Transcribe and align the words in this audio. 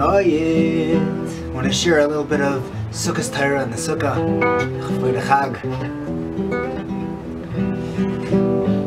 I 0.00 0.94
want 1.52 1.66
to 1.66 1.72
share 1.72 1.98
a 1.98 2.06
little 2.06 2.22
bit 2.22 2.40
of 2.40 2.62
Sukkah's 2.90 3.28
Torah 3.28 3.62
and 3.62 3.72
the 3.72 3.76
Sukkah 3.76 4.14
the. 4.96 5.52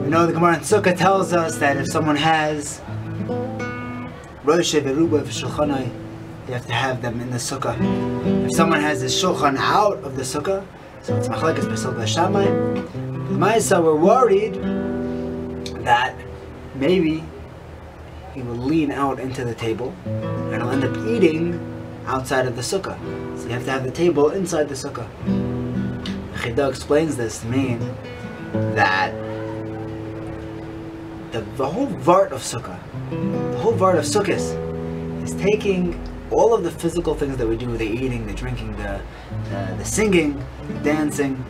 We 0.03 0.09
know 0.09 0.25
the 0.25 0.31
Gemara 0.31 0.55
in 0.55 0.61
Sukkah 0.61 0.97
tells 0.97 1.33
us 1.33 1.57
that 1.57 1.75
if 1.75 1.91
someone 1.91 2.15
has 2.15 2.79
Rosh 4.45 4.73
Veruba 4.73 5.23
Shulchanai, 5.23 5.91
you 6.47 6.53
have 6.53 6.65
to 6.67 6.73
have 6.73 7.01
them 7.01 7.19
in 7.19 7.29
the 7.29 7.37
Sukkah. 7.37 7.75
If 8.45 8.53
someone 8.53 8.79
has 8.79 9.01
his 9.01 9.13
Shulchan 9.13 9.57
out 9.57 9.97
of 10.05 10.15
the 10.15 10.23
Sukkah, 10.23 10.65
so 11.01 11.17
it's 11.17 11.27
Machlekes 11.27 11.65
Besel 11.65 11.93
Bashamai, 11.93 12.45
the 12.93 13.35
Ma'isa 13.35 13.83
were 13.83 13.97
worried 13.97 14.53
that 15.83 16.15
maybe 16.75 17.21
he 18.33 18.41
will 18.43 18.55
lean 18.55 18.91
out 18.93 19.19
into 19.19 19.43
the 19.43 19.53
table 19.53 19.93
eating 21.07 21.59
outside 22.05 22.47
of 22.47 22.55
the 22.55 22.61
sukkah. 22.61 22.97
So 23.37 23.45
you 23.45 23.51
have 23.51 23.65
to 23.65 23.71
have 23.71 23.83
the 23.83 23.91
table 23.91 24.31
inside 24.31 24.69
the 24.69 24.75
sukkah. 24.75 25.07
Chida 26.35 26.69
explains 26.69 27.15
this 27.15 27.39
to 27.41 27.47
mean 27.47 27.79
that 28.75 29.13
the, 31.31 31.41
the 31.55 31.67
whole 31.67 31.87
vart 31.87 32.31
of 32.31 32.41
sukkah, 32.41 32.79
the 33.51 33.57
whole 33.59 33.73
vart 33.73 33.97
of 33.97 34.05
sukkahs, 34.05 34.55
is 35.23 35.33
taking 35.35 35.99
all 36.31 36.53
of 36.53 36.63
the 36.63 36.71
physical 36.71 37.13
things 37.13 37.37
that 37.37 37.47
we 37.47 37.55
do, 37.57 37.77
the 37.77 37.85
eating, 37.85 38.25
the 38.25 38.33
drinking, 38.33 38.75
the, 38.77 39.01
the, 39.49 39.75
the 39.77 39.85
singing, 39.85 40.43
the 40.67 40.73
dancing, 40.79 41.43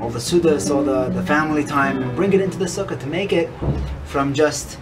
all 0.00 0.08
the 0.08 0.18
sudas, 0.18 0.74
all 0.74 0.82
the, 0.82 1.08
the 1.10 1.22
family 1.24 1.64
time, 1.64 2.02
and 2.02 2.16
bring 2.16 2.32
it 2.32 2.40
into 2.40 2.58
the 2.58 2.64
sukkah 2.64 2.98
to 2.98 3.06
make 3.06 3.32
it 3.32 3.50
from 4.04 4.32
just 4.32 4.78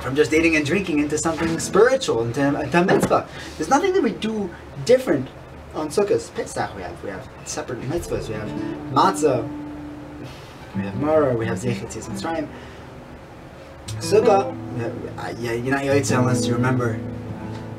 from 0.00 0.16
just 0.16 0.32
eating 0.32 0.56
and 0.56 0.64
drinking 0.64 0.98
into 0.98 1.18
something 1.18 1.58
spiritual, 1.58 2.22
into, 2.22 2.60
into 2.60 2.80
a 2.80 2.84
mitzvah. 2.84 3.28
There's 3.56 3.68
nothing 3.68 3.92
that 3.92 4.02
we 4.02 4.12
do 4.12 4.50
different 4.84 5.28
on 5.74 5.88
Sukkot. 5.88 6.34
Pesach 6.34 6.74
we 6.74 6.82
have, 6.82 7.02
we 7.04 7.10
have 7.10 7.28
separate 7.44 7.80
mitzvahs. 7.82 8.28
We 8.28 8.34
have 8.34 8.48
matzah, 8.92 9.48
we 10.74 10.82
have 10.82 10.94
maror, 10.94 11.36
we 11.36 11.46
have 11.46 11.58
zechet 11.58 11.86
Mitzrayim. 11.86 12.48
Sukkah, 13.98 14.54
uh, 15.18 15.34
yeah, 15.38 15.52
you're 15.52 15.74
not 15.74 15.84
yoytze 15.84 16.16
unless 16.16 16.46
you 16.46 16.54
remember 16.54 16.94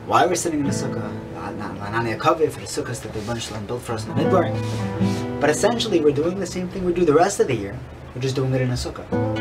why 0.06 0.26
we're 0.26 0.36
sitting 0.36 0.60
in 0.60 0.66
the 0.66 0.72
sukkah. 0.72 1.12
Lanani 1.42 2.18
Akave 2.18 2.52
for 2.52 2.60
the 2.60 2.66
sukkahs 2.66 3.02
that 3.02 3.14
the 3.14 3.20
Bunch 3.22 3.50
built 3.68 3.82
for 3.82 3.94
us 3.94 4.06
in 4.06 4.16
the 4.16 4.24
Midbar. 4.24 5.42
But 5.42 5.50
essentially, 5.50 6.00
we're 6.00 6.14
doing 6.14 6.40
the 6.40 6.46
same 6.46 6.68
thing 6.70 6.86
we 6.86 6.94
do 6.94 7.04
the 7.04 7.14
rest 7.14 7.40
of 7.40 7.48
the 7.48 7.56
year. 7.56 7.78
We're 8.14 8.22
just 8.22 8.36
doing 8.36 8.54
it 8.54 8.62
in 8.62 8.70
a 8.70 8.74
sukkah. 8.74 9.41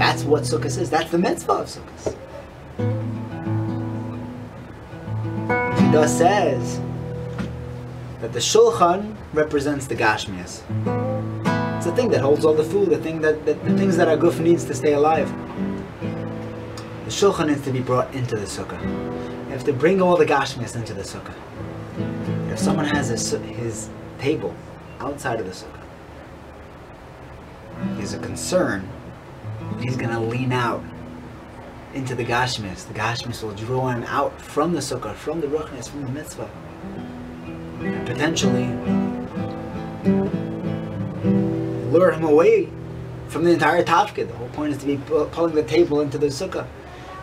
That's 0.00 0.24
what 0.24 0.44
Sukkot 0.44 0.64
is. 0.64 0.88
That's 0.88 1.10
the 1.10 1.18
mitzvah 1.18 1.52
of 1.52 1.66
Sukkot. 1.66 2.16
He 5.78 6.08
says 6.08 6.80
that 8.22 8.32
the 8.32 8.38
Shulchan 8.38 9.14
represents 9.34 9.86
the 9.88 9.94
Gashmias. 9.94 10.62
It's 11.76 11.84
the 11.84 11.92
thing 11.94 12.08
that 12.12 12.22
holds 12.22 12.46
all 12.46 12.54
the 12.54 12.64
food, 12.64 12.88
the 12.88 12.96
thing 12.96 13.20
that, 13.20 13.44
the 13.44 13.54
things 13.76 13.98
that 13.98 14.08
our 14.08 14.16
guf 14.16 14.40
needs 14.40 14.64
to 14.64 14.74
stay 14.74 14.94
alive. 14.94 15.30
The 17.04 17.10
Shulchan 17.10 17.48
needs 17.48 17.62
to 17.66 17.70
be 17.70 17.80
brought 17.80 18.14
into 18.14 18.36
the 18.36 18.46
Sukkah. 18.46 18.80
You 18.80 19.50
have 19.52 19.64
to 19.64 19.74
bring 19.74 20.00
all 20.00 20.16
the 20.16 20.24
Gashmias 20.24 20.76
into 20.76 20.94
the 20.94 21.02
Sukkah. 21.02 21.34
If 22.50 22.58
someone 22.58 22.86
has 22.86 23.08
his, 23.08 23.32
his 23.32 23.90
table 24.18 24.54
outside 24.98 25.40
of 25.40 25.44
the 25.44 25.52
Sukkah, 25.52 25.84
there's 27.98 28.14
a 28.14 28.18
concern 28.18 28.88
he's 29.78 29.96
going 29.96 30.10
to 30.10 30.20
lean 30.20 30.52
out 30.52 30.82
into 31.94 32.14
the 32.14 32.24
Gashmis. 32.24 32.86
The 32.86 32.94
Gashmis 32.94 33.42
will 33.42 33.52
draw 33.52 33.88
him 33.88 34.04
out 34.04 34.40
from 34.40 34.72
the 34.72 34.80
Sukkah, 34.80 35.14
from 35.14 35.40
the 35.40 35.46
Ruchnis, 35.46 35.88
from 35.88 36.02
the 36.02 36.10
Mitzvah. 36.10 36.50
And 37.80 38.06
potentially 38.06 38.66
lure 41.90 42.12
him 42.12 42.24
away 42.24 42.68
from 43.28 43.44
the 43.44 43.50
entire 43.50 43.82
Tafkid. 43.82 44.28
The 44.28 44.34
whole 44.34 44.48
point 44.48 44.72
is 44.72 44.78
to 44.78 44.86
be 44.86 44.96
pulling 45.06 45.54
the 45.54 45.62
table 45.62 46.00
into 46.00 46.18
the 46.18 46.26
Sukkah. 46.26 46.66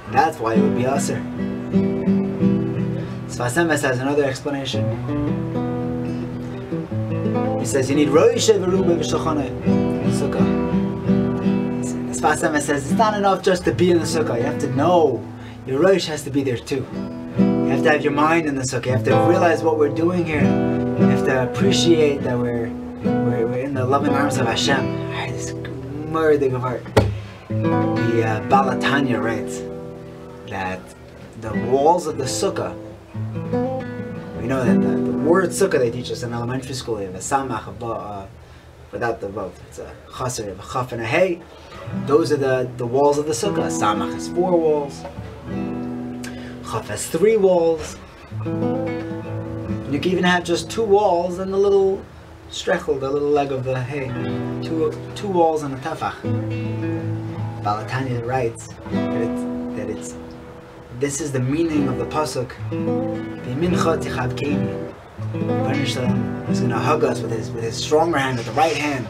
And 0.05 0.13
that's 0.13 0.39
why 0.39 0.55
it 0.55 0.61
would 0.61 0.75
be 0.75 0.85
Aser. 0.85 1.21
Sfas 3.27 3.55
Emes 3.55 3.81
has 3.81 3.99
another 3.99 4.23
explanation. 4.23 4.83
He 7.59 7.65
says 7.65 7.89
you 7.89 7.95
need 7.95 8.09
Rosh 8.09 8.49
Veruba 8.49 8.97
V'Shulchanai 8.97 9.49
Sukkah. 10.11 10.56
Sfas 12.17 12.41
Emes 12.41 12.61
says 12.61 12.89
it's 12.89 12.97
not 12.97 13.13
enough 13.13 13.43
just 13.43 13.63
to 13.65 13.71
be 13.71 13.91
in 13.91 13.99
the 13.99 14.03
sukkah. 14.03 14.37
You 14.37 14.43
have 14.45 14.57
to 14.61 14.75
know. 14.75 15.23
Your 15.67 15.79
Rosh 15.79 16.07
has 16.07 16.23
to 16.23 16.31
be 16.31 16.41
there 16.41 16.57
too. 16.57 16.83
You 17.37 17.67
have 17.67 17.83
to 17.83 17.91
have 17.91 18.01
your 18.01 18.11
mind 18.11 18.47
in 18.47 18.55
the 18.55 18.63
sukkah. 18.63 18.87
You 18.87 18.91
have 18.93 19.03
to 19.03 19.15
realize 19.29 19.61
what 19.61 19.77
we're 19.77 19.93
doing 19.93 20.25
here. 20.25 20.41
You 20.41 21.05
have 21.09 21.25
to 21.25 21.43
appreciate 21.43 22.23
that 22.23 22.35
we're 22.35 22.69
we're, 23.03 23.45
we're 23.45 23.59
in 23.59 23.75
the 23.75 23.85
loving 23.85 24.13
arms 24.15 24.37
of 24.37 24.47
Hashem. 24.47 24.83
This 25.31 25.53
murder 26.09 26.55
of 26.55 26.65
art. 26.65 26.83
The 27.49 28.23
uh, 28.25 28.49
Baal 28.49 28.73
HaTanya 28.73 29.21
writes 29.23 29.61
that 30.49 30.79
the 31.41 31.53
walls 31.69 32.07
of 32.07 32.17
the 32.17 32.23
sukkah. 32.23 32.73
We 34.41 34.47
know 34.47 34.63
that 34.63 34.81
the, 34.81 35.11
the 35.11 35.17
word 35.19 35.51
sukkah 35.51 35.77
they 35.77 35.91
teach 35.91 36.09
us 36.09 36.23
in 36.23 36.33
elementary 36.33 36.73
school. 36.73 36.97
Have 36.97 37.13
a 37.13 37.19
samach, 37.19 37.67
uh, 37.79 38.25
without 38.91 39.19
the 39.19 39.27
vav. 39.27 39.51
It's 39.67 39.79
a 39.79 39.93
chaser, 40.17 40.51
a 40.51 40.55
chaf, 40.71 40.91
and 40.91 41.01
a 41.01 41.05
hey. 41.05 41.41
Those 42.05 42.31
are 42.31 42.37
the, 42.37 42.69
the 42.77 42.85
walls 42.85 43.17
of 43.17 43.25
the 43.25 43.33
sukkah. 43.33 43.67
Samach 43.67 44.13
has 44.13 44.27
four 44.29 44.57
walls. 44.59 45.01
Chaf 46.69 46.87
has 46.89 47.07
three 47.07 47.37
walls. 47.37 47.97
You 48.45 49.99
can 49.99 50.11
even 50.11 50.23
have 50.23 50.43
just 50.43 50.69
two 50.69 50.83
walls 50.83 51.39
and 51.39 51.53
the 51.53 51.57
little 51.57 52.03
strechel, 52.49 52.99
the 52.99 53.09
little 53.09 53.29
leg 53.29 53.51
of 53.51 53.63
the 53.63 53.79
hay. 53.81 54.07
Two, 54.61 54.93
two 55.15 55.27
walls 55.27 55.63
and 55.63 55.73
a 55.73 55.77
tefach. 55.77 56.21
Baal 57.63 57.83
HaTanya 57.83 58.25
writes 58.25 58.67
that 58.91 59.21
it's, 59.21 59.77
that 59.77 59.89
it's 59.89 60.15
this 60.99 61.21
is 61.21 61.31
the 61.31 61.39
meaning 61.39 61.87
of 61.87 61.99
the 61.99 62.05
pasuk. 62.05 62.51
Is 65.87 66.59
going 66.59 66.69
to 66.69 66.77
hug 66.77 67.03
us 67.03 67.21
with 67.21 67.31
his 67.31 67.49
with 67.51 67.63
his 67.63 67.75
stronger 67.75 68.17
hand, 68.17 68.37
with 68.37 68.45
the 68.45 68.51
right 68.53 68.75
hand. 68.75 69.07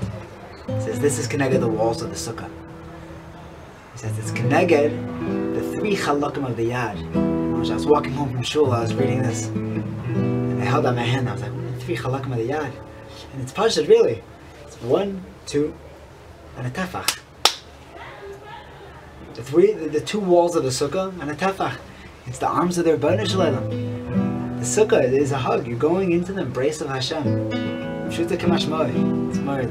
He 0.67 0.81
says 0.81 0.99
this 0.99 1.17
is 1.17 1.27
connected 1.27 1.59
the 1.59 1.67
walls 1.67 2.01
of 2.01 2.09
the 2.09 2.15
sukkah. 2.15 2.49
He 3.93 3.99
says 3.99 4.17
it's 4.19 4.31
Keneged, 4.31 5.53
the 5.55 5.71
three 5.71 5.95
chalakim 5.95 6.47
of 6.47 6.55
the 6.55 6.69
Yad. 6.69 6.95
When 7.13 7.71
I 7.71 7.73
was 7.73 7.85
walking 7.85 8.13
home 8.13 8.31
from 8.31 8.43
shul, 8.43 8.71
I 8.71 8.81
was 8.81 8.93
reading 8.93 9.21
this, 9.21 9.47
and 9.47 10.61
I 10.61 10.65
held 10.65 10.85
out 10.85 10.95
my 10.95 11.03
hand. 11.03 11.27
I 11.27 11.33
was 11.33 11.41
like, 11.41 11.51
the 11.51 11.79
three 11.79 11.97
chalakim 11.97 12.31
of 12.31 12.37
the 12.37 12.49
Yad? 12.49 12.71
And 13.33 13.41
it's 13.41 13.51
Pashad, 13.51 13.87
really. 13.87 14.23
It's 14.65 14.81
one, 14.81 15.23
two, 15.45 15.73
and 16.57 16.67
a 16.67 16.69
tefach. 16.69 17.19
The 19.33 19.43
three, 19.43 19.73
the, 19.73 19.89
the, 19.89 20.01
two 20.01 20.19
walls 20.19 20.55
of 20.55 20.63
the 20.63 20.69
sukkah 20.69 21.19
and 21.21 21.29
a 21.29 21.35
tefach. 21.35 21.77
It's 22.25 22.39
the 22.39 22.47
arms 22.47 22.77
of 22.77 22.85
their 22.85 22.97
Rebbeinu 22.97 23.27
The 23.27 23.86
sukkah 24.67 25.01
is 25.01 25.31
a 25.31 25.37
hug. 25.37 25.65
You're 25.65 25.77
going 25.77 26.11
into 26.11 26.33
the 26.33 26.41
embrace 26.41 26.81
of 26.81 26.89
Hashem. 26.89 27.23
Shuta 28.11 28.37
Kamashmoi. 28.37 29.29
It's 29.29 29.39
more 29.39 29.61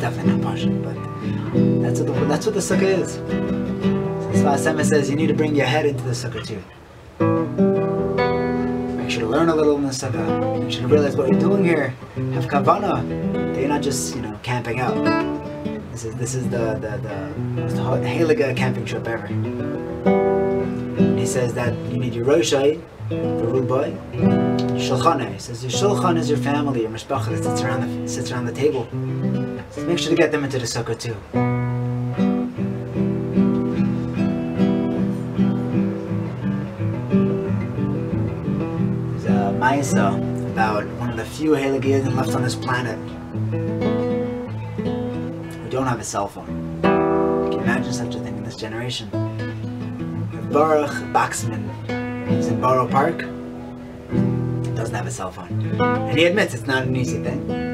definitely 0.00 0.34
not 0.34 0.56
Pashad, 0.56 0.82
but 0.82 0.96
that's 1.82 2.00
what 2.00 2.06
the, 2.08 2.24
that's 2.26 2.46
what 2.46 2.54
the 2.56 2.60
sukkah 2.60 2.90
is. 3.02 3.12
So 3.14 4.30
Sfas 4.42 4.84
says 4.84 5.08
you 5.08 5.16
need 5.16 5.28
to 5.28 5.34
bring 5.34 5.54
your 5.54 5.66
head 5.66 5.86
into 5.86 6.02
the 6.02 6.10
sukkah 6.10 6.44
too. 6.44 6.60
Make 8.96 9.10
sure 9.10 9.20
to 9.20 9.28
learn 9.28 9.48
a 9.48 9.54
little 9.54 9.76
in 9.76 9.84
the 9.84 9.90
sukkah. 9.90 10.60
Make 10.60 10.72
sure 10.72 10.82
to 10.82 10.88
realize 10.88 11.16
what 11.16 11.30
you're 11.30 11.38
doing 11.40 11.64
here. 11.64 11.94
Have 12.34 12.46
kavana. 12.46 13.06
That 13.54 13.60
you're 13.60 13.68
not 13.68 13.82
just 13.82 14.16
you 14.16 14.22
know 14.22 14.36
camping 14.42 14.80
out. 14.80 14.96
This 15.92 16.04
is 16.04 16.14
this 16.16 16.34
is 16.34 16.48
the 16.48 16.74
the 16.84 16.98
the 17.06 17.38
most 17.62 17.76
haliga 17.76 18.56
camping 18.56 18.84
trip 18.84 19.06
ever. 19.06 19.26
And 19.26 21.18
he 21.18 21.26
says 21.26 21.54
that 21.54 21.72
you 21.92 21.98
need 21.98 22.14
your 22.14 22.26
roshai, 22.26 22.80
the 23.10 23.46
rubai, 23.46 23.96
shulchan. 24.78 25.32
He 25.32 25.38
says 25.38 25.62
your 25.62 25.72
shulchan 25.72 26.16
is 26.16 26.28
your 26.28 26.38
family, 26.38 26.82
your 26.82 26.90
mishpacha 26.90 27.30
that 27.30 27.42
sits 27.42 27.60
around 27.62 27.80
the 28.02 28.08
sits 28.08 28.30
around 28.30 28.46
the 28.46 28.52
table. 28.52 28.86
Make 29.86 29.98
sure 29.98 30.10
to 30.10 30.16
get 30.16 30.30
them 30.30 30.44
into 30.44 30.58
the 30.58 30.66
sukkah 30.66 30.96
too. 30.98 31.16
There's 39.12 39.24
a 39.24 39.52
Maisa 39.58 40.16
about 40.52 40.86
one 40.98 41.10
of 41.10 41.16
the 41.16 41.24
few 41.24 41.50
Haligiadim 41.50 42.14
left 42.14 42.34
on 42.34 42.42
this 42.42 42.54
planet 42.54 42.98
who 45.56 45.68
don't 45.68 45.86
have 45.86 45.98
a 45.98 46.04
cell 46.04 46.28
phone. 46.28 46.78
You 46.84 47.50
can 47.50 47.60
imagine 47.60 47.92
such 47.92 48.14
a 48.14 48.20
thing 48.20 48.36
in 48.36 48.44
this 48.44 48.56
generation. 48.56 49.10
Baruch 50.52 50.90
Baxman, 51.12 51.68
he's 52.30 52.48
in 52.48 52.60
Borough 52.60 52.88
Park, 52.88 53.18
doesn't 54.74 54.94
have 54.94 55.06
a 55.06 55.10
cell 55.10 55.30
phone. 55.30 55.48
And 55.80 56.18
he 56.18 56.24
admits 56.24 56.54
it's 56.54 56.66
not 56.66 56.84
an 56.84 56.96
easy 56.96 57.22
thing 57.22 57.70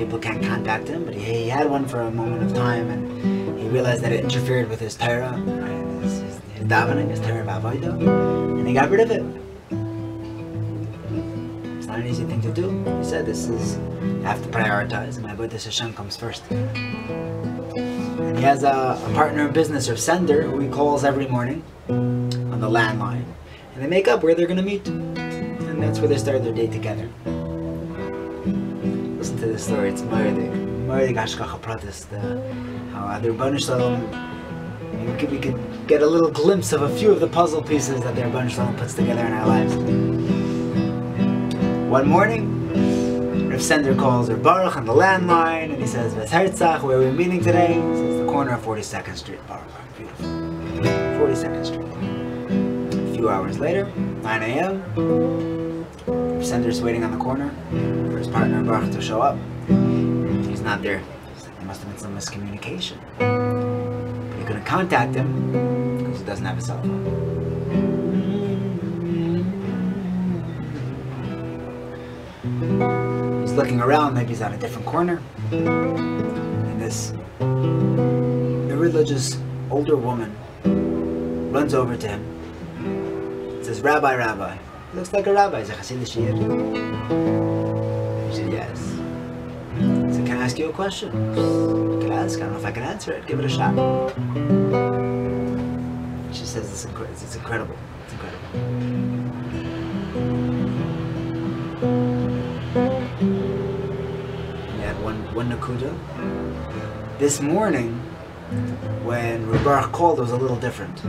people 0.00 0.18
can't 0.18 0.42
contact 0.42 0.88
him, 0.88 1.04
but 1.04 1.12
he, 1.12 1.44
he, 1.44 1.48
had 1.48 1.68
one 1.68 1.86
for 1.86 2.00
a 2.00 2.10
moment 2.10 2.42
of 2.42 2.54
time, 2.54 2.88
and 2.88 3.60
he 3.60 3.68
realized 3.68 4.02
that 4.02 4.12
it 4.12 4.24
interfered 4.24 4.68
with 4.70 4.80
his 4.80 4.96
Torah, 4.96 5.32
right? 5.32 6.02
his, 6.02 6.20
his, 6.20 6.40
his 6.54 6.66
davening, 6.66 7.10
his 7.10 7.20
Torah 7.20 7.44
Avodah, 7.44 8.58
and 8.58 8.66
he 8.66 8.72
got 8.72 8.88
rid 8.88 9.00
of 9.00 9.10
it. 9.10 9.22
It's 11.76 11.86
not 11.86 11.98
an 11.98 12.06
easy 12.06 12.24
thing 12.24 12.40
to 12.40 12.50
do. 12.50 12.70
He 12.98 13.04
said 13.04 13.26
this 13.26 13.46
is, 13.48 13.76
I 14.24 14.28
have 14.28 14.42
to 14.42 14.48
prioritize, 14.48 15.16
and 15.16 15.22
my 15.22 15.34
Avodah 15.34 15.62
Hashem 15.62 15.92
comes 15.92 16.16
first. 16.16 16.42
And 16.50 18.36
he 18.38 18.42
has 18.42 18.62
a, 18.62 18.98
a 19.04 19.12
partner 19.12 19.48
in 19.48 19.52
business, 19.52 19.90
or 19.90 19.98
sender, 19.98 20.42
who 20.42 20.60
he 20.60 20.68
calls 20.68 21.04
every 21.04 21.26
morning 21.26 21.62
the 22.60 22.68
landline, 22.68 23.24
and 23.74 23.82
they 23.82 23.86
make 23.86 24.08
up 24.08 24.22
where 24.22 24.34
they're 24.34 24.46
going 24.46 24.56
to 24.56 24.62
meet. 24.62 24.86
And 24.88 25.82
that's 25.82 25.98
where 25.98 26.08
they 26.08 26.18
start 26.18 26.42
their 26.44 26.52
day 26.52 26.66
together. 26.66 27.08
Listen 29.20 29.36
to 29.38 29.46
this 29.46 29.64
story, 29.64 29.90
it's 29.90 30.02
Moedik. 30.02 30.70
Moedik 30.86 31.14
Hashgacha 31.14 31.60
Pratis, 31.60 32.08
the 32.08 32.18
uh, 32.18 33.06
how 33.06 33.18
the 33.18 33.28
Ribbono 33.28 33.58
Shel 33.64 33.80
Olam, 33.80 35.06
we 35.06 35.18
could, 35.18 35.30
we 35.30 35.38
could 35.38 35.86
get 35.86 36.02
a 36.02 36.06
little 36.06 36.30
glimpse 36.30 36.72
of 36.72 36.82
a 36.82 36.88
few 36.98 37.10
of 37.10 37.20
the 37.20 37.28
puzzle 37.28 37.62
pieces 37.62 38.00
that 38.02 38.14
the 38.14 38.22
Ribbono 38.22 38.50
Shel 38.50 38.66
Olam 38.66 38.76
puts 38.76 38.94
together 38.94 39.24
in 39.24 39.32
our 39.32 39.46
lives. 39.46 39.74
One 41.90 42.08
morning, 42.08 43.48
Rav 43.50 43.62
Sender 43.62 43.94
calls 43.94 44.30
Rav 44.30 44.42
Baruch 44.42 44.76
on 44.76 44.84
the 44.84 44.92
landline, 44.92 45.72
and 45.72 45.80
he 45.80 45.86
says, 45.86 46.14
Ves 46.14 46.30
Herzach, 46.30 46.82
where 46.82 46.98
are 46.98 47.00
we 47.00 47.10
meeting 47.10 47.42
today? 47.42 47.74
He 47.74 47.96
says, 47.96 48.20
the 48.20 48.26
corner 48.26 48.52
of 48.52 48.62
42nd 48.62 49.16
Street, 49.16 49.46
Baruch. 49.46 49.66
Beautiful. 49.96 50.26
42nd 50.26 51.66
Street. 51.66 52.09
Few 53.20 53.28
hours 53.28 53.58
later, 53.58 53.84
9 54.22 54.42
a.m., 54.44 54.82
Sender's 56.42 56.80
waiting 56.80 57.04
on 57.04 57.10
the 57.10 57.18
corner 57.18 57.50
for 57.70 58.16
his 58.16 58.26
partner 58.26 58.64
to 58.90 59.00
show 59.02 59.20
up. 59.20 59.36
He's 60.48 60.62
not 60.62 60.80
there. 60.80 61.02
There 61.42 61.66
must 61.66 61.82
have 61.82 61.90
been 61.90 61.98
some 61.98 62.16
miscommunication. 62.16 62.96
But 63.18 64.38
he 64.38 64.44
couldn't 64.46 64.64
contact 64.64 65.14
him 65.14 65.52
because 65.98 66.20
he 66.20 66.24
doesn't 66.24 66.46
have 66.46 66.56
a 66.56 66.62
cell 66.62 66.80
phone. 66.80 67.04
He's 73.42 73.52
looking 73.52 73.82
around, 73.82 74.14
maybe 74.14 74.28
he's 74.28 74.40
on 74.40 74.54
a 74.54 74.58
different 74.58 74.86
corner. 74.86 75.20
And 75.52 76.80
this 76.80 77.12
religious 77.38 79.36
older 79.70 79.96
woman 79.96 80.34
runs 81.52 81.74
over 81.74 81.98
to 81.98 82.08
him 82.08 82.39
says, 83.74 83.82
Rabbi, 83.82 84.16
Rabbi. 84.16 84.56
He 84.90 84.98
looks 84.98 85.12
like 85.12 85.28
a 85.28 85.32
rabbi. 85.32 85.60
He's 85.60 85.70
a 85.70 85.74
Hasidic 85.74 86.10
Shir. 86.10 86.32
He 88.26 88.34
said, 88.34 88.50
yes. 88.50 88.80
He 89.76 90.12
said, 90.12 90.26
can 90.26 90.38
I 90.38 90.44
ask 90.44 90.58
you 90.58 90.70
a 90.70 90.72
question? 90.72 91.12
You 91.36 91.98
can 92.00 92.10
ask. 92.10 92.40
I 92.40 92.42
don't 92.42 92.54
know 92.54 92.58
if 92.58 92.64
I 92.64 92.72
can 92.72 92.82
answer 92.82 93.12
it. 93.12 93.28
Give 93.28 93.38
it 93.38 93.44
a 93.44 93.48
shot. 93.48 93.76
She 96.34 96.44
says, 96.44 96.68
it's, 96.68 96.84
incre- 96.84 97.08
it's 97.12 97.36
incredible. 97.36 97.76
It's 98.04 98.12
incredible. 98.14 98.48
One, 105.04 105.34
one 105.34 105.48
Nakuda. 105.48 105.94
This 107.18 107.40
morning, 107.40 107.94
when 109.02 109.46
Rav 109.48 109.64
Baruch 109.64 109.92
called, 109.92 110.18
it 110.18 110.22
was 110.22 110.32
a 110.32 110.36
little 110.36 110.56
different. 110.56 111.00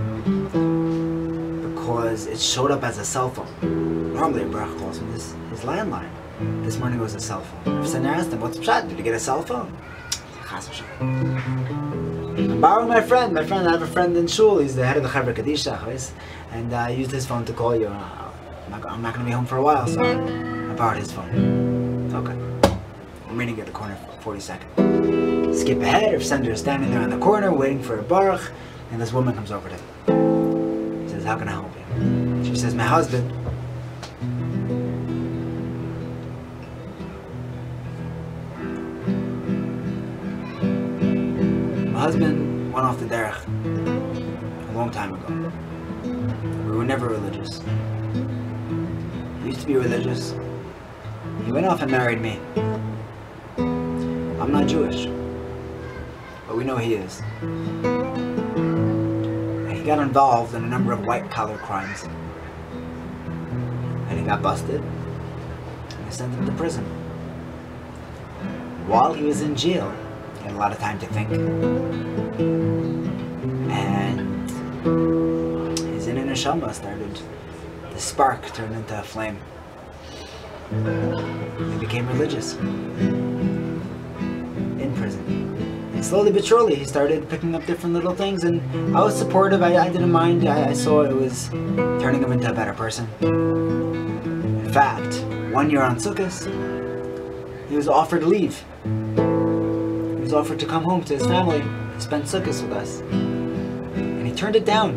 It 2.00 2.40
showed 2.40 2.72
up 2.72 2.84
as 2.84 2.98
a 2.98 3.06
cell 3.06 3.30
phone. 3.30 4.14
Normally, 4.14 4.44
Rav 4.44 4.52
Baruch 4.52 4.78
calls 4.80 5.00
from 5.00 5.12
his, 5.12 5.34
his 5.50 5.62
landline. 5.62 6.10
This 6.64 6.78
morning 6.78 7.00
it 7.00 7.02
was 7.02 7.16
a 7.16 7.20
cell 7.20 7.42
phone. 7.42 7.78
Rav 7.78 7.88
Sender 7.88 8.10
asked 8.10 8.32
him, 8.32 8.42
what's 8.42 8.58
the 8.58 8.64
shot? 8.64 8.88
Did 8.88 8.98
you 8.98 9.04
get 9.04 9.14
a 9.14 9.20
cell 9.20 9.42
phone? 9.42 9.76
I'm 10.50 12.62
borrowing 12.62 12.90
my 12.90 13.02
friend. 13.02 13.34
My 13.34 13.46
friend, 13.46 13.68
I 13.68 13.72
have 13.72 13.82
a 13.82 13.88
friend 13.88 14.16
in 14.18 14.28
shul. 14.28 14.60
He's 14.60 14.76
the 14.76 14.86
head 14.86 14.98
of 14.98 15.04
the 15.04 15.10
Chevra 15.10 15.34
Kadisha, 15.34 16.12
and 16.52 16.74
uh, 16.74 16.78
I 16.78 16.90
used 16.90 17.12
his 17.12 17.26
phone 17.26 17.46
to 17.46 17.54
call 17.54 17.76
you. 17.76 17.88
Uh, 17.88 18.32
I'm 18.66 18.72
not, 18.72 19.02
not 19.02 19.14
going 19.14 19.26
to 19.26 19.30
be 19.30 19.32
home 19.32 19.46
for 19.46 19.58
a 19.58 19.62
while, 19.62 19.88
so 19.88 20.02
I 20.02 20.74
borrowed 20.76 20.98
his 20.98 21.12
phone. 21.12 22.14
Okay. 22.14 22.34
I'm 23.30 23.38
meeting 23.38 23.60
at 23.60 23.66
the 23.66 23.72
corner 23.72 23.96
for 23.96 24.22
40 24.22 24.40
seconds. 24.40 25.62
Skip 25.62 25.82
ahead, 25.82 26.14
Rav 26.14 26.24
Sender 26.24 26.52
is 26.52 26.60
standing 26.60 26.92
there 26.92 27.02
in 27.02 27.10
the 27.10 27.20
corner 27.20 27.54
waiting 27.54 27.82
for 27.82 28.00
a 28.00 28.04
Baruch, 28.04 28.52
and 28.92 29.02
this 29.02 29.14
woman 29.14 29.34
comes 29.34 29.52
over 29.52 29.70
to 29.70 29.76
him. 29.76 31.10
Says, 31.10 31.24
how 31.24 31.38
can 31.38 31.48
I 31.48 31.52
help 31.52 31.71
says, 32.62 32.76
my 32.76 32.84
husband. 32.84 33.28
My 41.92 42.00
husband 42.00 42.72
went 42.72 42.86
off 42.86 43.00
the 43.00 43.06
derech 43.06 43.44
a 44.70 44.74
long 44.74 44.92
time 44.92 45.16
ago. 45.16 45.52
We 46.70 46.78
were 46.78 46.86
never 46.86 47.10
religious. 47.10 47.64
He 49.42 49.48
used 49.48 49.62
to 49.62 49.66
be 49.66 49.78
religious. 49.78 50.36
He 51.46 51.52
went 51.52 51.66
off 51.66 51.82
and 51.82 51.90
married 51.90 52.22
me. 52.22 52.40
I'm 53.58 54.52
not 54.52 54.68
Jewish, 54.68 55.08
but 56.48 56.56
we 56.56 56.64
know 56.64 56.78
he 56.78 56.94
is. 56.94 57.22
He 59.76 59.84
got 59.84 59.98
involved 59.98 60.54
in 60.54 60.64
a 60.64 60.68
number 60.68 60.92
of 60.94 61.08
white 61.08 61.32
collar 61.32 61.58
crimes. 61.58 62.06
He 64.22 64.28
got 64.28 64.44
busted. 64.44 64.80
And 64.80 66.06
they 66.06 66.12
sent 66.12 66.32
him 66.36 66.46
to 66.46 66.52
prison. 66.52 66.86
While 68.86 69.14
he 69.16 69.24
was 69.24 69.42
in 69.42 69.56
jail, 69.56 69.92
he 70.38 70.44
had 70.44 70.54
a 70.54 70.58
lot 70.58 70.72
of 70.72 70.78
time 70.78 71.00
to 71.00 71.08
think. 71.08 71.32
And 73.72 74.48
his 75.96 76.06
inner 76.06 76.24
neshama 76.24 76.72
started, 76.72 77.20
the 77.92 78.00
spark 78.00 78.46
turned 78.54 78.76
into 78.76 79.00
a 79.00 79.02
flame. 79.02 79.40
He 80.70 81.80
became 81.80 82.08
religious 82.10 82.54
in 82.58 83.82
prison. 84.98 85.26
And 85.96 86.06
slowly 86.06 86.32
but 86.32 86.46
surely, 86.46 86.76
he 86.76 86.86
started 86.86 87.28
picking 87.28 87.56
up 87.56 87.66
different 87.66 87.96
little 87.96 88.14
things, 88.14 88.44
and 88.44 88.62
I 88.96 89.04
was 89.04 89.16
supportive. 89.18 89.64
I, 89.64 89.78
I 89.78 89.90
didn't 89.90 90.12
mind. 90.12 90.48
I, 90.48 90.70
I 90.70 90.74
saw 90.74 91.02
it 91.02 91.12
was 91.12 91.50
turning 91.50 92.22
him 92.22 92.32
into 92.32 92.52
a 92.52 92.54
better 92.54 92.74
person. 92.74 93.08
In 94.72 94.76
fact, 94.76 95.20
one 95.52 95.70
year 95.70 95.82
on 95.82 95.98
Sukkot, 95.98 96.48
he 97.68 97.76
was 97.76 97.90
offered 97.90 98.24
leave. 98.24 98.64
He 98.86 100.22
was 100.22 100.32
offered 100.32 100.62
to 100.62 100.66
come 100.66 100.86
home 100.86 101.04
to 101.04 101.14
his 101.14 101.26
family 101.26 101.60
to 101.60 102.00
spend 102.00 102.24
Sukkot 102.24 102.64
with 102.64 102.72
us, 102.72 103.02
and 103.02 104.26
he 104.26 104.32
turned 104.34 104.56
it 104.56 104.64
down. 104.64 104.96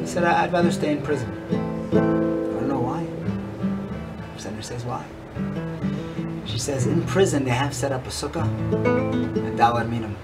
He 0.00 0.04
said, 0.04 0.24
"I- 0.24 0.42
"I'd 0.42 0.52
rather 0.52 0.72
stay 0.72 0.90
in 0.90 1.00
prison." 1.00 1.30
I 1.92 1.94
don't 1.94 2.66
know 2.66 2.80
why. 2.80 3.06
Sender 4.36 4.62
says 4.62 4.84
why. 4.84 5.04
She 6.44 6.58
says 6.58 6.88
in 6.88 7.02
prison 7.02 7.44
they 7.44 7.52
have 7.52 7.72
set 7.72 7.92
up 7.92 8.04
a 8.04 8.10
sukkah 8.10 8.48
and 9.46 9.56
daled 9.56 9.88
minim. 9.88 10.16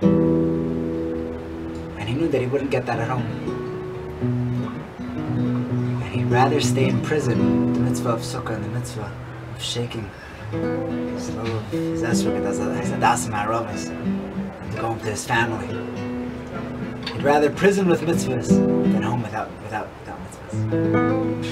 And 1.97 2.09
he 2.09 2.15
knew 2.17 2.27
that 2.27 2.41
he 2.41 2.49
wouldn't 2.49 2.73
get 2.73 2.87
that 2.87 2.99
at 2.99 3.07
home. 3.09 3.46
Rather 6.29 6.61
stay 6.61 6.89
in 6.89 7.01
prison, 7.03 7.73
the 7.73 7.81
mitzvah 7.81 8.11
of 8.11 8.21
sukkah 8.21 8.57
and 8.57 8.65
the 8.65 8.69
mitzvah 8.69 9.13
of 9.55 9.63
shaking 9.63 10.11
his 10.51 11.31
love 11.37 11.73
his 13.71 13.87
to 13.87 14.81
to 14.99 15.07
his 15.07 15.25
family. 15.25 15.69
He'd 17.13 17.23
rather 17.23 17.51
prison 17.51 17.89
with 17.89 18.01
mitzvahs 18.01 18.49
than 18.49 19.03
home 19.03 19.23
without 19.23 19.51
without 19.63 19.89
without 20.01 20.19
mitzvahs. 20.25 21.47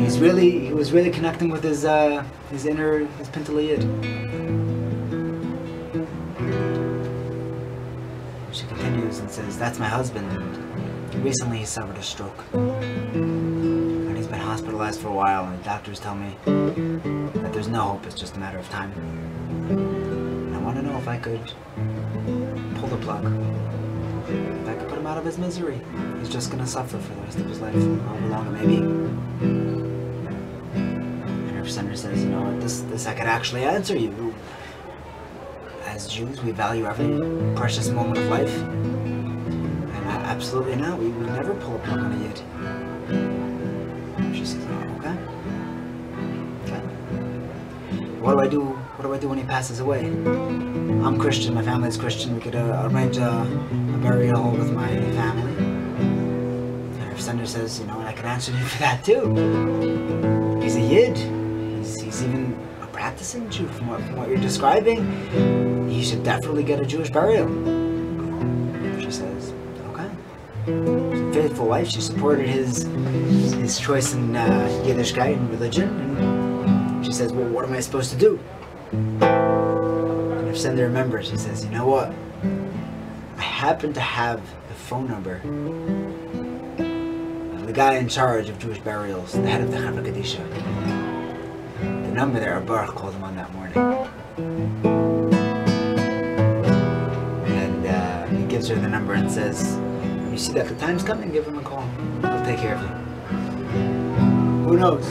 He's 0.00 0.18
really 0.18 0.66
he 0.66 0.72
was 0.72 0.92
really 0.92 1.10
connecting 1.10 1.50
with 1.50 1.62
his 1.62 1.84
uh, 1.84 2.24
his 2.50 2.64
inner 2.64 3.06
his 3.18 3.28
pintaliyid. 3.28 3.82
She 8.52 8.66
continues 8.66 9.18
and 9.18 9.30
says, 9.30 9.58
"That's 9.58 9.78
my 9.78 9.88
husband. 9.88 10.69
Recently 11.22 11.58
he 11.58 11.64
suffered 11.66 11.98
a 11.98 12.02
stroke, 12.02 12.44
and 12.54 14.16
he's 14.16 14.26
been 14.26 14.40
hospitalized 14.40 15.00
for 15.00 15.08
a 15.08 15.12
while. 15.12 15.44
And 15.44 15.58
the 15.60 15.64
doctors 15.64 16.00
tell 16.00 16.14
me 16.14 16.34
that 16.44 17.52
there's 17.52 17.68
no 17.68 17.82
hope. 17.82 18.06
It's 18.06 18.18
just 18.18 18.36
a 18.36 18.38
matter 18.38 18.58
of 18.58 18.68
time. 18.70 18.90
And 19.70 20.56
I 20.56 20.58
want 20.58 20.76
to 20.76 20.82
know 20.82 20.96
if 20.96 21.06
I 21.06 21.18
could 21.18 21.52
pull 22.76 22.88
the 22.88 22.96
plug." 22.96 23.24
If 24.30 24.68
I 24.68 24.74
could 24.74 24.88
put 24.88 24.98
him 24.98 25.06
out 25.06 25.18
of 25.18 25.24
his 25.24 25.38
misery, 25.38 25.80
he's 26.20 26.28
just 26.28 26.50
gonna 26.50 26.66
suffer 26.66 26.98
for 26.98 27.14
the 27.14 27.20
rest 27.22 27.38
of 27.38 27.46
his 27.46 27.60
life, 27.60 27.74
however 27.74 28.28
long 28.28 28.46
it 28.46 28.52
may 28.52 28.66
be. 28.66 28.76
And 30.76 31.56
Rav 31.56 31.68
Sender 31.68 31.96
says, 31.96 32.22
you 32.22 32.30
know 32.30 32.42
what, 32.42 32.60
this, 32.60 32.82
this 32.82 33.06
I 33.06 33.14
could 33.14 33.26
actually 33.26 33.64
answer 33.64 33.96
you. 33.96 34.32
As 35.84 36.06
Jews, 36.06 36.40
we 36.42 36.52
value 36.52 36.86
every 36.86 37.18
precious 37.56 37.88
moment 37.90 38.18
of 38.18 38.26
life. 38.26 38.54
And 40.40 40.46
absolutely 40.46 40.76
not, 40.76 40.98
we 40.98 41.08
would 41.08 41.26
never 41.26 41.52
pull 41.52 41.76
a 41.76 41.78
plug 41.80 41.98
on 41.98 42.12
a 42.12 42.16
yid. 42.16 42.38
She 44.34 44.46
says, 44.46 44.64
oh, 44.70 44.96
okay. 44.96 45.14
Okay. 46.64 46.80
What 48.20 48.32
do 48.32 48.40
I 48.40 48.48
do, 48.48 48.62
what 48.62 49.04
do 49.04 49.12
I 49.12 49.18
do 49.18 49.28
when 49.28 49.36
he 49.36 49.44
passes 49.44 49.80
away? 49.80 50.06
I'm 50.06 51.18
Christian, 51.18 51.52
my 51.52 51.62
family 51.62 51.88
is 51.88 51.98
Christian, 51.98 52.34
we 52.34 52.40
could 52.40 52.54
uh, 52.54 52.88
arrange 52.90 53.18
a, 53.18 53.42
a 53.42 53.98
burial 53.98 54.50
with 54.52 54.72
my 54.72 54.88
family. 54.88 55.52
Rav 57.06 57.20
Sender 57.20 57.44
says, 57.46 57.78
you 57.78 57.86
know, 57.86 57.98
and 57.98 58.08
I 58.08 58.14
can 58.14 58.24
answer 58.24 58.52
you 58.52 58.64
for 58.64 58.78
that 58.78 59.04
too. 59.04 59.34
He's 60.62 60.76
a 60.76 60.80
Yid. 60.80 61.18
He's, 61.18 62.00
he's 62.00 62.22
even 62.22 62.58
a 62.80 62.86
practicing 62.86 63.50
Jew 63.50 63.66
from 63.66 63.88
what, 63.88 64.00
from 64.00 64.16
what 64.16 64.30
you're 64.30 64.38
describing. 64.38 65.90
He 65.90 66.02
should 66.02 66.24
definitely 66.24 66.64
get 66.64 66.80
a 66.80 66.86
Jewish 66.86 67.10
burial. 67.10 67.46
She 69.02 69.10
says, 69.10 69.52
faithful 71.32 71.66
wife. 71.66 71.88
She 71.88 72.00
supported 72.00 72.46
his 72.48 72.84
his 73.54 73.78
choice 73.78 74.14
in 74.14 74.36
uh, 74.36 74.68
Yiddishkeit 74.84 75.34
and 75.36 75.50
religion. 75.50 75.88
And 75.88 77.04
she 77.04 77.12
says, 77.12 77.32
well, 77.32 77.48
what 77.48 77.64
am 77.64 77.72
I 77.72 77.80
supposed 77.80 78.10
to 78.12 78.16
do? 78.16 78.38
And 78.92 79.22
Rav 80.46 80.58
Sender 80.58 80.84
remembers. 80.86 81.30
He 81.30 81.36
says, 81.36 81.64
you 81.64 81.70
know 81.70 81.86
what? 81.86 82.12
I 83.36 83.42
happen 83.42 83.92
to 83.92 84.00
have 84.00 84.40
the 84.68 84.74
phone 84.74 85.08
number 85.08 85.40
of 87.56 87.66
the 87.66 87.72
guy 87.72 87.94
in 87.94 88.08
charge 88.08 88.48
of 88.48 88.58
Jewish 88.58 88.78
burials, 88.78 89.32
the 89.32 89.46
head 89.46 89.60
of 89.60 89.70
the 89.70 89.76
Chevra 89.76 90.02
Kadisha. 90.04 90.44
The 91.80 92.12
number 92.12 92.40
there, 92.40 92.58
Baruch 92.60 92.94
called 92.94 93.14
him 93.14 93.24
on 93.24 93.36
that 93.36 93.52
morning. 93.52 93.78
And 97.46 97.86
uh, 97.86 98.26
he 98.26 98.44
gives 98.44 98.68
her 98.68 98.74
the 98.74 98.88
number 98.88 99.14
and 99.14 99.30
says, 99.30 99.78
You 100.30 100.38
see 100.38 100.52
that 100.52 100.68
the 100.68 100.76
time's 100.76 101.02
coming, 101.02 101.32
give 101.32 101.44
him 101.44 101.58
a 101.58 101.62
call. 101.62 101.84
He'll 102.20 102.44
take 102.44 102.60
care 102.60 102.76
of 102.76 102.82
you. 102.82 102.88
Who 104.64 104.76
knows? 104.76 105.04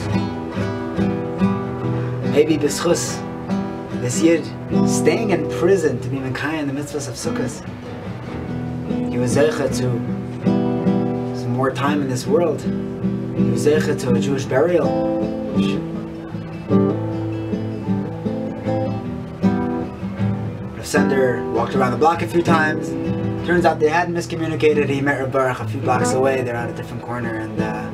Maybe 2.32 2.56
Bischus, 2.56 3.20
this 4.00 4.22
Yid, 4.22 4.46
staying 4.88 5.30
in 5.30 5.50
prison 5.50 6.00
to 6.00 6.08
be 6.08 6.16
Mekayah 6.16 6.60
in 6.60 6.68
the 6.68 6.72
mitzvahs 6.72 7.06
of 7.06 7.16
Sukkot, 7.16 7.62
he 9.10 9.18
was 9.18 9.36
Zeicha 9.36 9.68
to 9.68 11.36
some 11.38 11.50
more 11.50 11.70
time 11.70 12.00
in 12.00 12.08
this 12.08 12.26
world. 12.26 12.62
He 12.62 13.50
was 13.50 13.66
Zeicha 13.66 14.00
to 14.00 14.14
a 14.14 14.18
Jewish 14.20 14.46
burial. 14.46 15.18
Rav 20.76 20.86
Sender 20.86 21.44
walked 21.52 21.74
around 21.74 21.90
the 21.90 21.98
block 21.98 22.22
a 22.22 22.26
few 22.26 22.42
times. 22.42 22.88
Turns 23.50 23.64
out 23.64 23.80
they 23.80 23.88
had 23.88 24.08
miscommunicated. 24.08 24.88
He 24.88 25.00
met 25.00 25.18
Rav 25.18 25.32
Baruch 25.32 25.58
a 25.58 25.66
few 25.66 25.80
blocks 25.80 26.12
away. 26.12 26.42
They're 26.42 26.54
on 26.54 26.68
a 26.68 26.72
different 26.72 27.02
corner, 27.02 27.34
and 27.34 27.60
uh, 27.60 27.90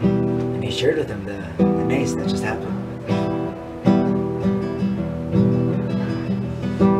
and 0.00 0.64
he 0.64 0.72
shared 0.72 0.98
with 0.98 1.08
him 1.08 1.24
the, 1.24 1.44
the 1.58 1.84
mace 1.84 2.14
that 2.14 2.28
just 2.28 2.42
happened. 2.42 2.76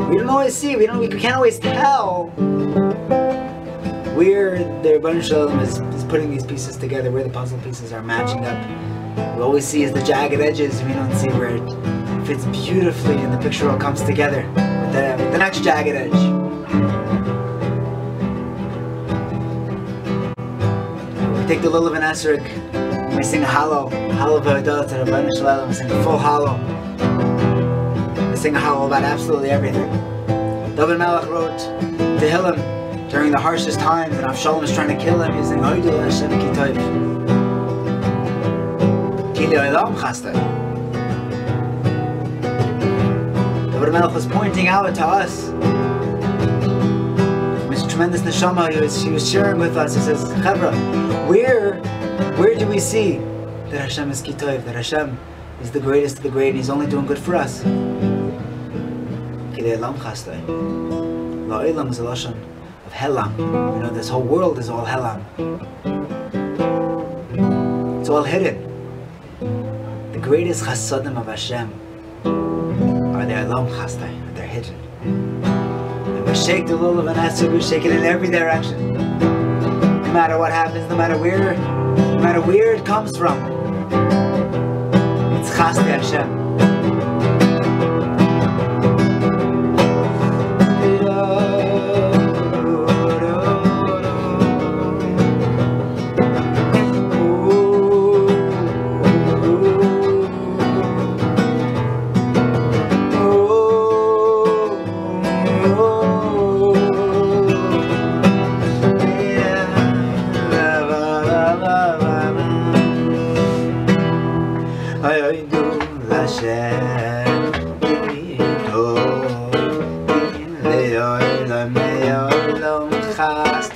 We 0.09 0.19
don't 0.19 0.29
always 0.29 0.55
see. 0.55 0.77
We 0.77 0.87
don't. 0.87 1.01
We 1.01 1.09
can't 1.09 1.35
always 1.35 1.59
tell 1.59 2.27
where 4.15 4.59
the 4.83 4.91
Ribbono 4.91 5.21
Shel 5.21 5.49
Olam 5.49 5.61
is, 5.61 5.81
is 5.93 6.05
putting 6.05 6.31
these 6.31 6.47
pieces 6.47 6.77
together, 6.77 7.11
where 7.11 7.25
the 7.25 7.31
puzzle 7.31 7.59
pieces 7.59 7.93
are 7.93 8.05
matching 8.05 8.45
up. 8.45 9.37
What 9.37 9.53
We 9.53 9.61
see 9.61 9.83
is 9.83 9.93
the 9.93 10.05
jagged 10.05 10.41
edges. 10.41 10.81
We 10.85 10.93
don't 10.93 11.13
see 11.17 11.31
where 11.31 11.57
it 11.57 12.25
fits 12.25 12.45
beautifully 12.45 13.17
and 13.17 13.35
the 13.35 13.39
picture 13.39 13.69
all 13.69 13.79
comes 13.79 14.01
together 14.03 14.47
with 14.47 14.93
the, 14.93 15.17
with 15.19 15.33
the 15.33 15.39
next 15.39 15.65
jagged 15.65 15.97
edge. 15.97 16.41
Take 21.51 21.63
the 21.63 21.69
Lulav 21.69 21.97
and 21.97 22.05
Esrik, 22.05 22.45
we 23.17 23.25
sing 23.25 23.43
a 23.43 23.45
Hallel, 23.45 23.91
Hallel 24.13 24.41
v'adah 24.41 24.89
to 24.89 24.95
the 24.95 25.05
Ribbono 25.05 25.31
Shel 25.37 25.47
Olam, 25.47 25.67
we 25.67 25.75
sing 25.75 25.91
a 25.91 26.05
full 26.05 26.17
Hallel. 26.17 26.57
We 28.31 28.37
sing 28.37 28.55
a 28.55 28.61
Hallel 28.61 28.87
about 28.87 29.03
absolutely 29.03 29.51
everything. 29.51 29.91
David 30.77 30.99
Melech 30.99 31.29
wrote 31.29 31.59
Tehillim 32.21 33.11
during 33.11 33.33
the 33.33 33.39
harshest 33.41 33.81
times, 33.81 34.15
and 34.15 34.25
Avshalom 34.25 34.63
is 34.63 34.73
trying 34.73 34.97
to 34.97 35.05
kill 35.05 35.21
him. 35.21 35.35
He's 35.37 35.49
saying, 35.49 35.61
"Hoidul 35.61 35.99
Hashem 35.99 36.31
ki 36.31 36.47
toiv." 36.57 36.77
Ki 39.35 39.47
le'olam 39.47 39.97
chastai. 39.97 40.35
David 43.73 43.93
Melech 43.93 44.15
was 44.15 44.27
pointing 44.29 44.69
out 44.69 44.95
to 44.95 45.05
us 45.05 45.51
tremendous 48.01 48.23
neshama 48.23 48.73
he 48.73 48.81
was, 48.81 49.03
he 49.03 49.11
was 49.11 49.31
sharing 49.31 49.59
with 49.59 49.77
us. 49.77 49.95
He 49.95 50.01
says, 50.01 50.25
"Chevra, 50.41 50.73
where, 51.29 51.75
where 52.41 52.55
do 52.55 52.67
we 52.67 52.79
see 52.79 53.19
that 53.69 53.81
Hashem 53.83 54.11
is 54.11 54.23
ki 54.23 54.33
toiv? 54.33 54.65
That 54.65 54.75
Hashem 54.75 55.19
is 55.61 55.71
the 55.71 55.81
greatest 55.81 56.17
of 56.17 56.23
the 56.23 56.31
great, 56.31 56.49
and 56.49 56.57
He's 56.57 56.71
only 56.71 56.87
doing 56.87 57.05
good 57.05 57.19
for 57.19 57.37
us." 57.37 57.61
Ki 57.61 57.69
le'olam 59.67 59.97
chastai. 59.99 60.41
La'ilam 61.53 61.91
is 61.91 61.99
of 62.01 62.33
Helam. 62.91 63.37
You 63.39 63.83
know, 63.83 63.91
this 63.91 64.09
whole 64.09 64.23
world 64.23 64.59
is 64.59 64.71
all 64.71 64.87
Helam. 64.87 65.21
It's 68.01 68.09
all 68.09 68.23
hidden. 68.23 68.57
The 70.13 70.21
greatest 70.21 70.65
chasadim 70.65 71.21
of 71.21 71.27
Hashem 71.27 71.69
are 72.25 73.27
the 73.27 73.45
alam 73.45 73.67
Chastai, 73.69 74.11
they're 74.35 74.47
hidden. 74.47 75.60
We 76.31 76.37
shake 76.37 76.69
the 76.69 76.75
lulav 76.75 77.43
and 77.43 77.53
we 77.53 77.61
shake 77.61 77.85
it 77.85 77.91
in 77.91 78.05
every 78.05 78.31
direction. 78.31 78.95
No 78.95 80.13
matter 80.13 80.39
what 80.39 80.53
happens, 80.53 80.89
no 80.89 80.97
matter 80.97 81.19
where, 81.19 81.55
no 81.57 82.21
matter 82.21 82.41
where 82.41 82.73
it 82.73 82.87
comes 82.87 83.17
from, 83.17 83.37
it's 85.35 85.51
Chastai 85.51 85.99
Hashem. 85.99 86.40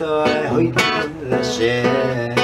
I 0.04 0.46
hoyt 0.48 0.76
in 1.22 1.30
the. 1.30 2.43